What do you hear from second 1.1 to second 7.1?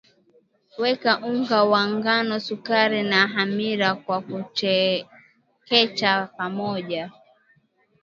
unga wa ngano sukari na hamira kwa kuchekecha pamoja